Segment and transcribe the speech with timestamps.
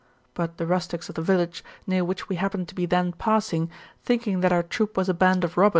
[0.33, 3.69] But the rustics of the village, near which we happened to be then passing,
[4.03, 5.69] thinking that our troop was a band of r9bbers.